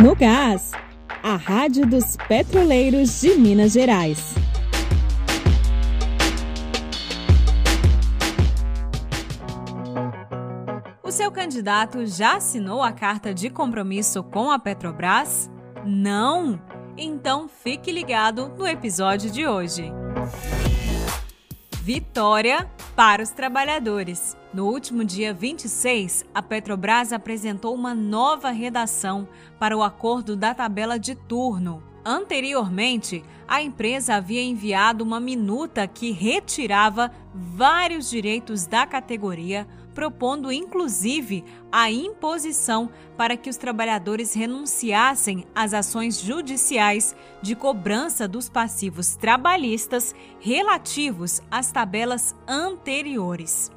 [0.00, 0.70] No Gás,
[1.24, 4.32] a Rádio dos Petroleiros de Minas Gerais.
[11.02, 15.50] O seu candidato já assinou a carta de compromisso com a Petrobras?
[15.84, 16.62] Não?
[16.96, 19.90] Então fique ligado no episódio de hoje.
[21.88, 24.36] Vitória para os trabalhadores.
[24.52, 29.26] No último dia 26, a Petrobras apresentou uma nova redação
[29.58, 31.82] para o acordo da tabela de turno.
[32.04, 39.66] Anteriormente, a empresa havia enviado uma minuta que retirava vários direitos da categoria
[39.98, 48.48] propondo inclusive a imposição para que os trabalhadores renunciassem às ações judiciais de cobrança dos
[48.48, 53.72] passivos trabalhistas relativos às tabelas anteriores.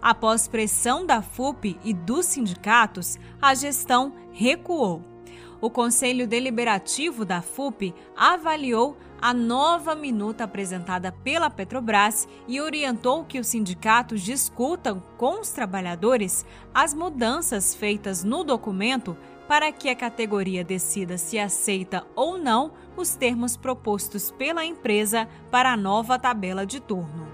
[0.00, 5.13] Após pressão da FUP e dos sindicatos, a gestão recuou.
[5.60, 13.38] O Conselho Deliberativo da FUP avaliou a nova minuta apresentada pela Petrobras e orientou que
[13.38, 19.16] os sindicatos discutam com os trabalhadores as mudanças feitas no documento
[19.48, 25.72] para que a categoria decida se aceita ou não os termos propostos pela empresa para
[25.72, 27.26] a nova tabela de turno.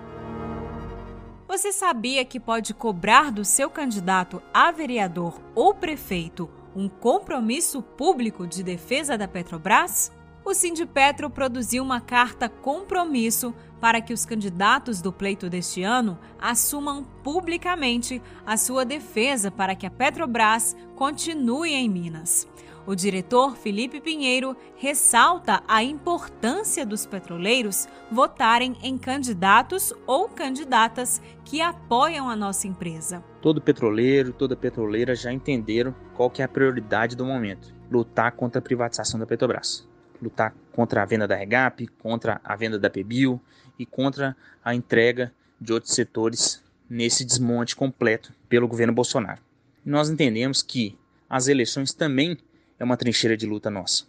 [1.48, 8.47] Você sabia que pode cobrar do seu candidato a vereador ou prefeito um compromisso público
[8.47, 10.13] de defesa da Petrobras?
[10.45, 17.05] o Sindipetro produziu uma carta compromisso para que os candidatos do pleito deste ano assumam
[17.23, 22.48] publicamente a sua defesa para que a Petrobras continue em Minas.
[22.91, 31.61] O diretor Felipe Pinheiro ressalta a importância dos petroleiros votarem em candidatos ou candidatas que
[31.61, 33.22] apoiam a nossa empresa.
[33.41, 38.58] Todo petroleiro, toda petroleira já entenderam qual que é a prioridade do momento: lutar contra
[38.58, 39.88] a privatização da Petrobras
[40.20, 43.40] lutar contra a venda da Regap, contra a venda da Pebil
[43.79, 49.40] e contra a entrega de outros setores nesse desmonte completo pelo governo Bolsonaro.
[49.86, 50.98] Nós entendemos que
[51.29, 52.36] as eleições também
[52.80, 54.05] é uma trincheira de luta nossa.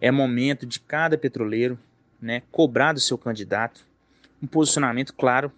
[0.00, 1.78] É momento de cada petroleiro
[2.20, 3.86] né, cobrar do seu candidato
[4.42, 5.52] um posicionamento claro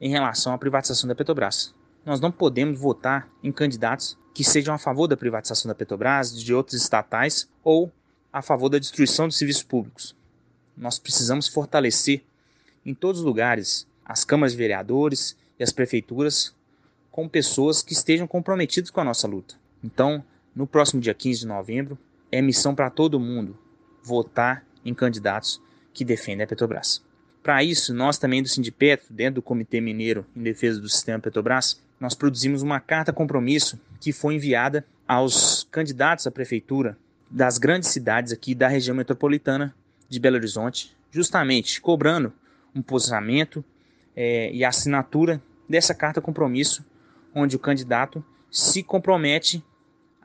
[0.00, 1.72] em relação à privatização da Petrobras.
[2.04, 6.52] Nós não podemos votar em candidatos que sejam a favor da privatização da Petrobras, de
[6.52, 7.92] outros estatais ou
[8.32, 10.16] a favor da destruição de serviços públicos.
[10.76, 12.24] Nós precisamos fortalecer
[12.84, 16.54] em todos os lugares as câmaras de vereadores e as prefeituras
[17.10, 19.54] com pessoas que estejam comprometidas com a nossa luta.
[19.82, 20.24] Então,
[20.60, 21.98] no próximo dia 15 de novembro,
[22.30, 23.56] é missão para todo mundo
[24.02, 25.58] votar em candidatos
[25.90, 27.02] que defendem a Petrobras.
[27.42, 31.80] Para isso, nós também do Sindipetro, dentro do Comitê Mineiro em Defesa do Sistema Petrobras,
[31.98, 36.94] nós produzimos uma carta compromisso que foi enviada aos candidatos à prefeitura
[37.30, 39.74] das grandes cidades aqui da região metropolitana
[40.10, 42.34] de Belo Horizonte, justamente cobrando
[42.74, 43.64] um posicionamento
[44.14, 46.84] é, e assinatura dessa carta compromisso,
[47.34, 49.64] onde o candidato se compromete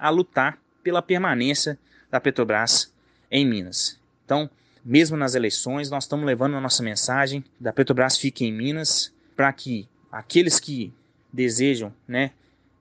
[0.05, 1.77] a lutar pela permanência
[2.11, 2.93] da Petrobras
[3.31, 3.99] em Minas.
[4.23, 4.49] Então,
[4.83, 9.51] mesmo nas eleições, nós estamos levando a nossa mensagem da Petrobras fique em Minas para
[9.51, 10.93] que aqueles que
[11.33, 12.31] desejam né,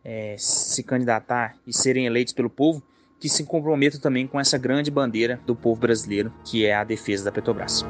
[0.04, 2.82] é, se candidatar e serem eleitos pelo povo
[3.18, 7.24] que se comprometam também com essa grande bandeira do povo brasileiro, que é a defesa
[7.24, 7.82] da Petrobras.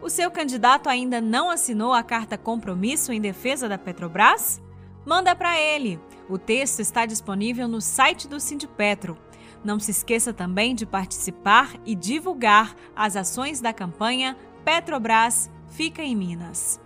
[0.00, 4.62] O seu candidato ainda não assinou a carta compromisso em defesa da Petrobras?
[5.06, 6.00] Manda para ele.
[6.28, 9.16] O texto está disponível no site do Sindipetro.
[9.64, 16.16] Não se esqueça também de participar e divulgar as ações da campanha Petrobras Fica em
[16.16, 16.80] Minas.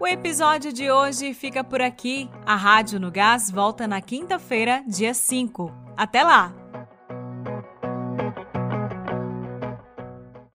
[0.00, 2.28] O episódio de hoje fica por aqui.
[2.44, 5.72] A Rádio no Gás volta na quinta-feira, dia 5.
[5.96, 6.61] Até lá!